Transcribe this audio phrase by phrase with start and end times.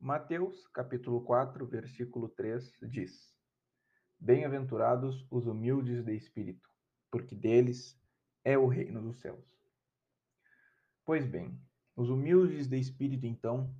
[0.00, 3.34] Mateus, capítulo 4, versículo 3 diz:
[4.16, 6.70] Bem-aventurados os humildes de espírito,
[7.10, 8.00] porque deles
[8.44, 9.44] é o reino dos céus.
[11.04, 11.60] Pois bem,
[11.96, 13.74] os humildes de espírito, então,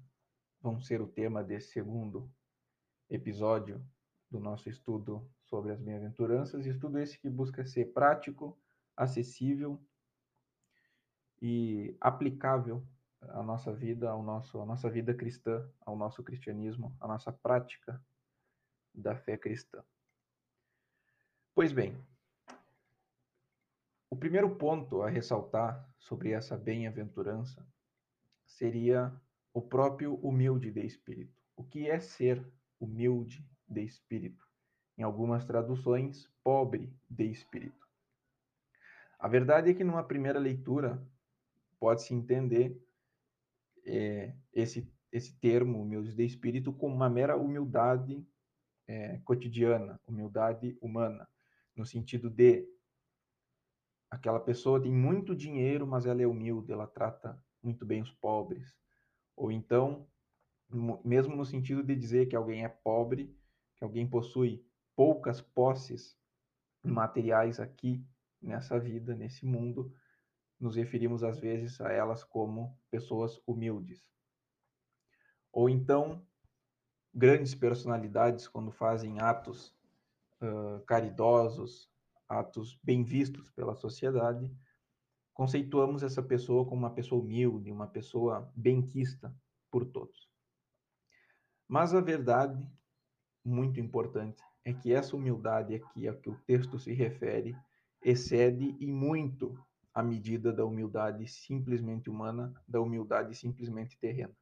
[0.60, 2.28] vão ser o tema desse segundo
[3.08, 3.80] episódio
[4.28, 8.58] do nosso estudo sobre as bem-aventuranças, estudo esse que busca ser prático,
[8.96, 9.80] acessível
[11.40, 12.84] e aplicável
[13.20, 18.02] à nossa vida, ao nosso, à nossa vida cristã, ao nosso cristianismo, à nossa prática
[18.94, 19.82] da fé cristã.
[21.54, 21.96] Pois bem,
[24.10, 27.66] o primeiro ponto a ressaltar sobre essa bem-aventurança
[28.46, 29.12] seria
[29.52, 31.36] o próprio humilde de espírito.
[31.56, 32.44] O que é ser
[32.80, 34.46] humilde de espírito?
[34.96, 37.86] Em algumas traduções, pobre de espírito.
[39.18, 41.04] A verdade é que numa primeira leitura
[41.78, 42.80] pode-se entender
[43.88, 48.26] é, esse, esse termo, humilde de espírito, como uma mera humildade
[48.86, 51.28] é, cotidiana, humildade humana,
[51.74, 52.66] no sentido de
[54.10, 58.74] aquela pessoa tem muito dinheiro, mas ela é humilde, ela trata muito bem os pobres.
[59.36, 60.08] Ou então,
[61.04, 63.36] mesmo no sentido de dizer que alguém é pobre,
[63.76, 64.64] que alguém possui
[64.96, 66.18] poucas posses
[66.82, 68.04] materiais aqui
[68.40, 69.92] nessa vida, nesse mundo,
[70.60, 74.10] nos referimos às vezes a elas como pessoas humildes.
[75.52, 76.26] Ou então,
[77.14, 79.74] grandes personalidades, quando fazem atos
[80.42, 81.90] uh, caridosos,
[82.28, 84.50] atos bem vistos pela sociedade,
[85.32, 89.34] conceituamos essa pessoa como uma pessoa humilde, uma pessoa benquista
[89.70, 90.28] por todos.
[91.66, 92.66] Mas a verdade,
[93.44, 97.56] muito importante, é que essa humildade aqui a que o texto se refere
[98.02, 99.58] excede e muito
[99.98, 104.32] a medida da humildade simplesmente humana, da humildade simplesmente terrena.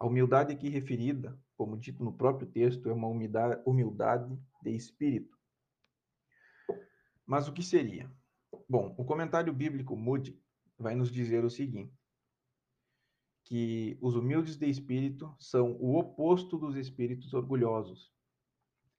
[0.00, 5.38] A humildade aqui referida, como dito no próprio texto, é uma humildade de espírito.
[7.26, 8.10] Mas o que seria?
[8.66, 10.42] Bom, o comentário bíblico Moody
[10.78, 11.92] vai nos dizer o seguinte:
[13.44, 18.10] que os humildes de espírito são o oposto dos espíritos orgulhosos,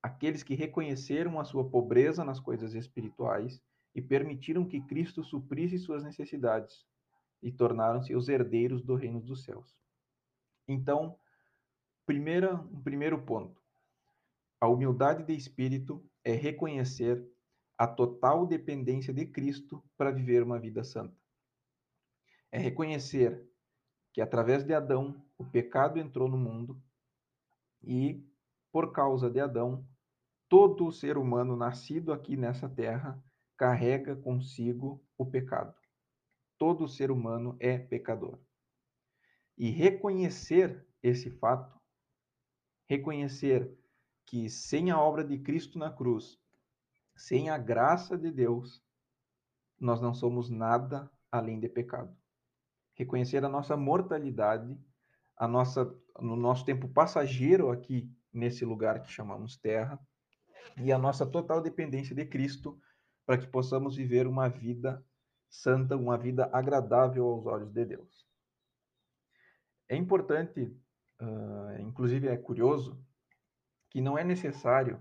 [0.03, 3.59] aqueles que reconheceram a sua pobreza nas coisas espirituais
[3.95, 6.85] e permitiram que Cristo suprisse suas necessidades
[7.41, 9.73] e tornaram-se os herdeiros do reino dos céus.
[10.67, 11.17] Então,
[12.05, 13.63] primeira, um primeiro ponto.
[14.59, 17.25] A humildade de espírito é reconhecer
[17.77, 21.15] a total dependência de Cristo para viver uma vida santa.
[22.51, 23.47] É reconhecer
[24.13, 26.81] que através de Adão o pecado entrou no mundo
[27.83, 28.25] e,
[28.71, 29.85] por causa de Adão,
[30.49, 33.21] todo o ser humano nascido aqui nessa terra
[33.57, 35.73] carrega consigo o pecado.
[36.57, 38.39] Todo ser humano é pecador.
[39.57, 41.79] E reconhecer esse fato,
[42.87, 43.77] reconhecer
[44.25, 46.39] que sem a obra de Cristo na cruz,
[47.15, 48.83] sem a graça de Deus,
[49.79, 52.15] nós não somos nada além de pecado.
[52.93, 54.77] Reconhecer a nossa mortalidade,
[55.37, 55.85] a nossa
[56.21, 59.99] no nosso tempo passageiro aqui nesse lugar que chamamos terra,
[60.77, 62.79] e a nossa total dependência de Cristo
[63.25, 65.03] para que possamos viver uma vida
[65.49, 68.25] santa, uma vida agradável aos olhos de Deus.
[69.87, 70.75] É importante,
[71.21, 72.99] uh, inclusive é curioso,
[73.89, 74.99] que não é necessário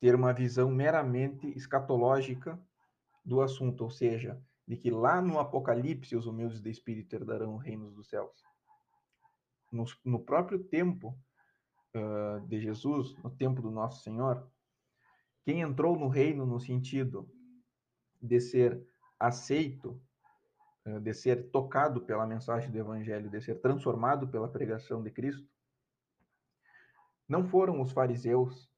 [0.00, 2.60] ter uma visão meramente escatológica
[3.24, 7.62] do assunto, ou seja, de que lá no Apocalipse os humildes de espírito herdarão os
[7.62, 8.42] reinos dos céus.
[9.70, 11.16] No, no próprio tempo
[11.94, 14.46] uh, de Jesus, no tempo do nosso Senhor,
[15.44, 17.28] quem entrou no reino no sentido
[18.24, 18.82] de ser
[19.20, 20.00] aceito,
[20.84, 25.46] eh, de ser tocado pela mensagem do Evangelho, de ser transformado pela pregação de Cristo,
[27.28, 28.70] não foram os fariseus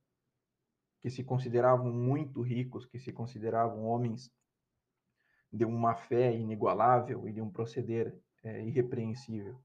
[1.00, 4.32] que se consideravam muito ricos, que se consideravam homens
[5.52, 9.60] de uma fé inigualável e de um proceder é, irrepreensível.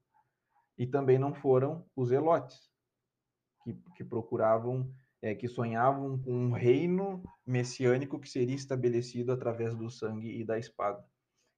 [0.78, 2.70] E também não foram os elotes,
[3.62, 4.92] que, que procuravam
[5.22, 10.58] é, que sonhavam com um reino messiânico que seria estabelecido através do sangue e da
[10.58, 11.02] espada.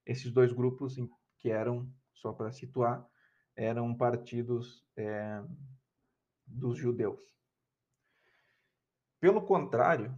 [0.05, 0.95] Esses dois grupos,
[1.39, 3.05] que eram, só para situar,
[3.55, 5.43] eram partidos é,
[6.45, 7.19] dos judeus.
[9.19, 10.15] Pelo contrário,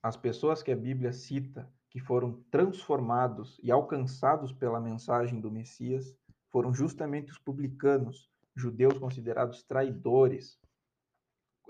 [0.00, 6.14] as pessoas que a Bíblia cita que foram transformados e alcançados pela mensagem do Messias
[6.52, 10.60] foram justamente os publicanos, judeus considerados traidores,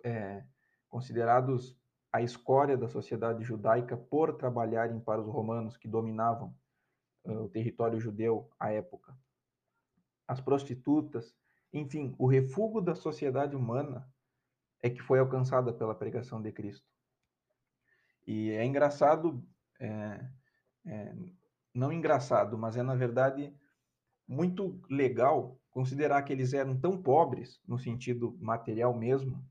[0.04, 0.44] é,
[0.88, 1.76] considerados
[2.12, 6.54] a escória da sociedade judaica por trabalharem para os romanos que dominavam
[7.24, 9.16] uh, o território judeu à época.
[10.26, 11.34] As prostitutas,
[11.72, 14.08] enfim, o refúgio da sociedade humana
[14.82, 16.86] é que foi alcançada pela pregação de Cristo.
[18.26, 19.46] E é engraçado,
[19.78, 20.28] é,
[20.86, 21.14] é,
[21.74, 23.54] não engraçado, mas é na verdade
[24.26, 29.46] muito legal considerar que eles eram tão pobres, no sentido material mesmo,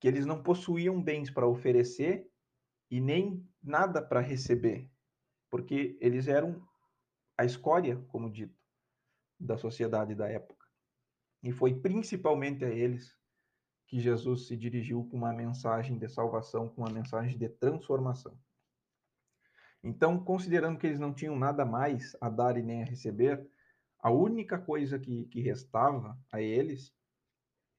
[0.00, 2.26] que eles não possuíam bens para oferecer
[2.90, 4.90] e nem nada para receber,
[5.50, 6.66] porque eles eram
[7.36, 8.58] a escória, como dito,
[9.38, 10.66] da sociedade da época.
[11.42, 13.16] E foi principalmente a eles
[13.86, 18.38] que Jesus se dirigiu com uma mensagem de salvação, com uma mensagem de transformação.
[19.82, 23.48] Então, considerando que eles não tinham nada mais a dar e nem a receber,
[23.98, 26.94] a única coisa que, que restava a eles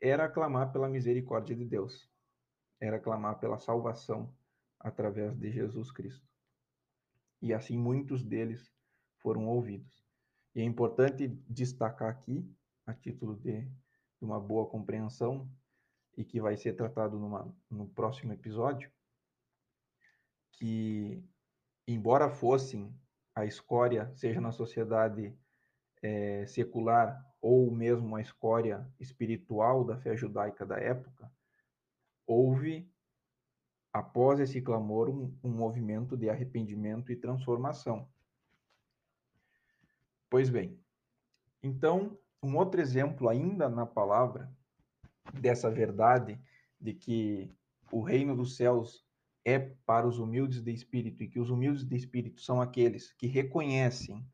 [0.01, 2.09] era clamar pela misericórdia de Deus,
[2.80, 4.36] era clamar pela salvação
[4.80, 6.27] através de Jesus Cristo.
[7.39, 8.74] E assim muitos deles
[9.19, 10.03] foram ouvidos.
[10.56, 12.51] E é importante destacar aqui,
[12.86, 15.48] a título de, de uma boa compreensão,
[16.18, 18.92] e que vai ser tratado numa, no próximo episódio,
[20.53, 21.24] que,
[21.88, 22.94] embora fossem
[23.33, 25.33] a escória, seja na sociedade
[26.01, 31.31] é, secular ou mesmo a escória espiritual da fé judaica da época,
[32.27, 32.88] houve,
[33.91, 38.07] após esse clamor, um, um movimento de arrependimento e transformação.
[40.29, 40.79] Pois bem,
[41.63, 44.51] então, um outro exemplo ainda na palavra
[45.33, 46.39] dessa verdade
[46.79, 47.51] de que
[47.91, 49.05] o reino dos céus
[49.43, 53.27] é para os humildes de espírito e que os humildes de espírito são aqueles que
[53.27, 54.25] reconhecem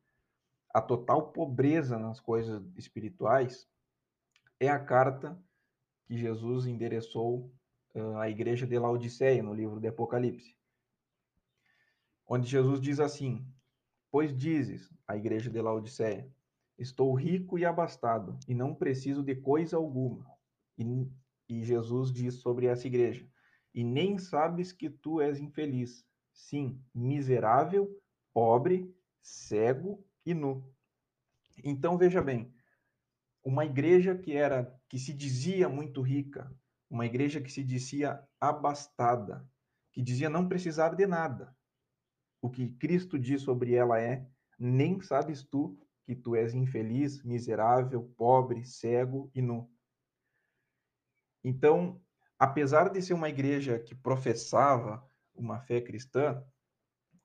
[0.77, 3.67] a total pobreza nas coisas espirituais,
[4.59, 5.35] é a carta
[6.05, 7.51] que Jesus endereçou
[7.95, 10.55] uh, à igreja de Laodiceia, no livro de Apocalipse.
[12.27, 13.43] Onde Jesus diz assim:
[14.11, 16.31] Pois dizes, a igreja de Laodiceia,
[16.77, 20.31] estou rico e abastado, e não preciso de coisa alguma.
[20.77, 21.09] E,
[21.49, 23.27] e Jesus diz sobre essa igreja:
[23.73, 27.99] E nem sabes que tu és infeliz, sim, miserável,
[28.31, 30.69] pobre, cego e nu.
[31.63, 32.53] Então veja bem,
[33.43, 36.53] uma igreja que era que se dizia muito rica,
[36.89, 39.49] uma igreja que se dizia abastada,
[39.93, 41.55] que dizia não precisar de nada,
[42.41, 44.27] o que Cristo diz sobre ela é:
[44.59, 49.69] nem sabes tu que tu és infeliz, miserável, pobre, cego e nu.
[51.43, 52.01] Então,
[52.37, 56.43] apesar de ser uma igreja que professava uma fé cristã,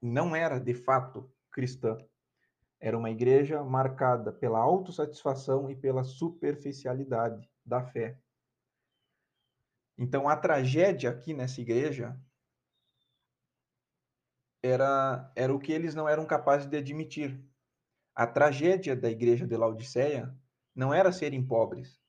[0.00, 1.96] não era de fato cristã.
[2.84, 8.18] Era uma igreja marcada pela autossatisfação e pela superficialidade da fé.
[9.96, 12.20] Então, a tragédia aqui nessa igreja
[14.60, 17.40] era, era o que eles não eram capazes de admitir.
[18.16, 20.36] A tragédia da igreja de Laodiceia
[20.74, 22.02] não era serem pobres.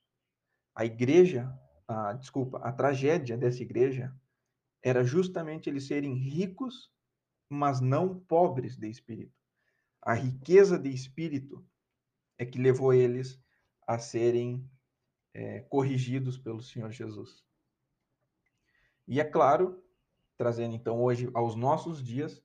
[0.73, 1.55] A igreja,
[1.87, 4.11] a, desculpa, a tragédia dessa igreja
[4.81, 6.91] era justamente eles serem ricos,
[7.47, 9.42] mas não pobres de espírito.
[10.05, 11.65] A riqueza de espírito
[12.37, 13.41] é que levou eles
[13.87, 14.69] a serem
[15.33, 17.41] é, corrigidos pelo Senhor Jesus.
[19.07, 19.81] E é claro
[20.37, 22.43] trazendo então hoje aos nossos dias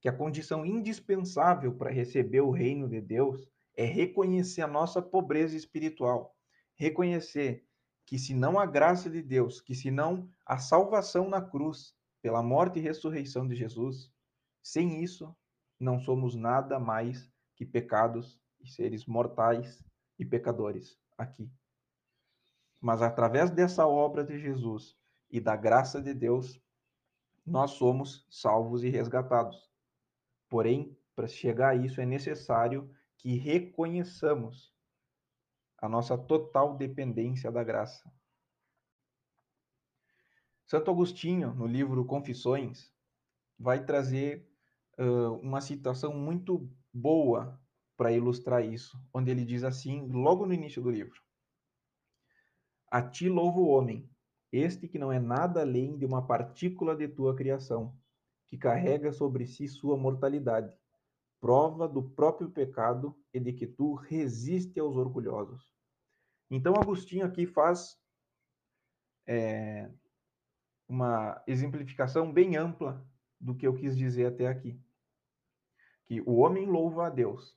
[0.00, 5.56] que a condição indispensável para receber o reino de Deus é reconhecer a nossa pobreza
[5.56, 6.36] espiritual,
[6.76, 7.66] reconhecer
[8.06, 11.92] que se não a graça de Deus, que se não a salvação na cruz,
[12.22, 14.12] pela morte e ressurreição de Jesus,
[14.62, 15.34] sem isso
[15.80, 19.82] não somos nada mais que pecados e seres mortais
[20.18, 21.50] e pecadores aqui.
[22.78, 24.96] Mas através dessa obra de Jesus
[25.30, 26.60] e da graça de Deus,
[27.44, 29.70] nós somos salvos e resgatados.
[30.48, 34.74] Porém, para chegar a isso é necessário que reconheçamos
[35.78, 38.10] a nossa total dependência da graça.
[40.66, 42.92] Santo Agostinho, no livro Confissões,
[43.58, 44.49] vai trazer
[44.98, 47.60] uh, uma citação muito boa
[47.96, 51.20] para ilustrar isso, onde ele diz assim, logo no início do livro:
[52.90, 54.08] A ti louvo o homem,
[54.50, 57.96] este que não é nada além de uma partícula de tua criação,
[58.46, 60.76] que carrega sobre si sua mortalidade,
[61.40, 65.70] prova do próprio pecado e de que tu resiste aos orgulhosos.
[66.50, 67.96] Então, Agostinho aqui faz
[69.26, 69.88] é,
[70.88, 73.06] uma exemplificação bem ampla
[73.40, 74.78] do que eu quis dizer até aqui.
[76.04, 77.56] Que o homem louva a Deus,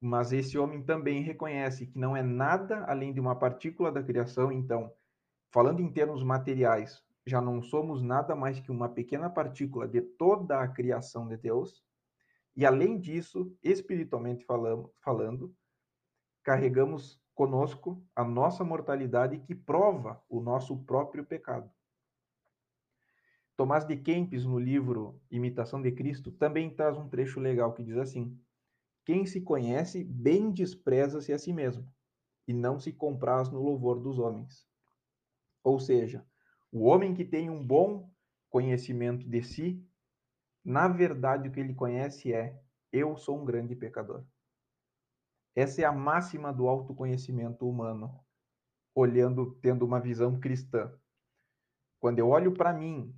[0.00, 4.52] mas esse homem também reconhece que não é nada além de uma partícula da criação,
[4.52, 4.92] então
[5.52, 10.58] Falando em termos materiais, já não somos nada mais que uma pequena partícula de toda
[10.58, 11.84] a criação de Deus.
[12.56, 15.54] E além disso, espiritualmente falando, falando
[16.42, 21.70] carregamos conosco a nossa mortalidade que prova o nosso próprio pecado.
[23.56, 27.96] Tomás de Kempis, no livro Imitação de Cristo, também traz um trecho legal que diz
[27.96, 28.38] assim:
[29.04, 31.86] Quem se conhece bem despreza-se a si mesmo,
[32.48, 34.66] e não se compraz no louvor dos homens.
[35.62, 36.26] Ou seja,
[36.72, 38.10] o homem que tem um bom
[38.48, 39.86] conhecimento de si,
[40.64, 42.58] na verdade o que ele conhece é:
[42.90, 44.24] eu sou um grande pecador.
[45.54, 48.18] Essa é a máxima do autoconhecimento humano,
[48.94, 50.90] olhando, tendo uma visão cristã.
[52.00, 53.14] Quando eu olho para mim,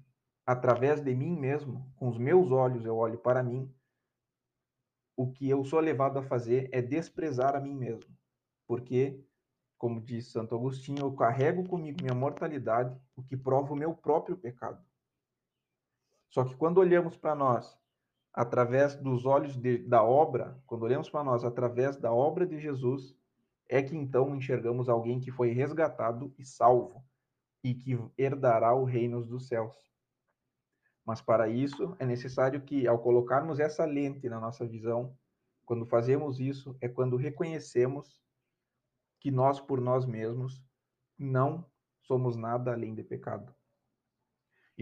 [0.47, 3.73] através de mim mesmo, com os meus olhos eu olho para mim,
[5.17, 8.17] o que eu sou levado a fazer é desprezar a mim mesmo.
[8.67, 9.23] Porque,
[9.79, 14.37] como diz Santo Agostinho, eu carrego comigo minha mortalidade, o que prova o meu próprio
[14.37, 14.85] pecado.
[16.31, 17.79] Só que quando olhamos para nós
[18.33, 23.17] através dos olhos de, da obra, quando olhamos para nós através da obra de Jesus,
[23.69, 27.05] é que então enxergamos alguém que foi resgatado e salvo
[27.63, 29.94] e que herdará o reino dos céus.
[31.05, 35.17] Mas para isso é necessário que, ao colocarmos essa lente na nossa visão,
[35.65, 38.23] quando fazemos isso, é quando reconhecemos
[39.21, 40.65] que nós, por nós mesmos,
[41.19, 41.71] não
[42.03, 43.55] somos nada além de pecado.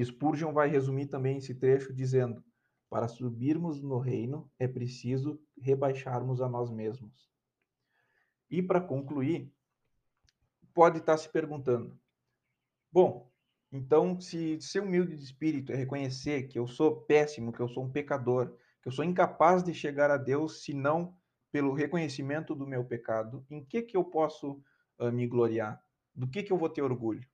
[0.01, 2.43] Spurgeon vai resumir também esse trecho dizendo:
[2.89, 7.31] para subirmos no reino é preciso rebaixarmos a nós mesmos.
[8.51, 9.51] E para concluir,
[10.75, 11.99] pode estar se perguntando:
[12.91, 13.32] bom,
[13.73, 17.85] então, se ser humilde de espírito é reconhecer que eu sou péssimo, que eu sou
[17.85, 21.17] um pecador, que eu sou incapaz de chegar a Deus se não
[21.51, 24.63] pelo reconhecimento do meu pecado, em que que eu posso
[24.99, 25.83] uh, me gloriar?
[26.15, 27.27] Do que que eu vou ter orgulho?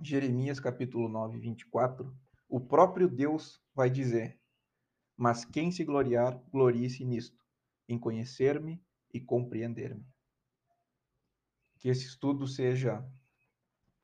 [0.00, 2.16] Jeremias capítulo 9, 24,
[2.48, 4.40] o próprio Deus vai dizer:
[5.16, 7.44] Mas quem se gloriar, glorie-se nisto,
[7.88, 8.80] em conhecer-me
[9.12, 10.06] e compreender-me.
[11.78, 13.04] Que esse estudo seja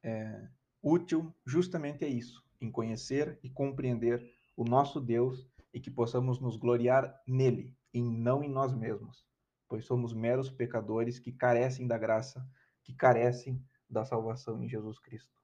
[0.02, 0.48] é,
[0.82, 4.24] útil justamente é isso, em conhecer e compreender
[4.56, 9.26] o nosso Deus e que possamos nos gloriar nele e não em nós mesmos,
[9.68, 12.46] pois somos meros pecadores que carecem da graça,
[12.82, 15.36] que carecem da salvação em Jesus Cristo.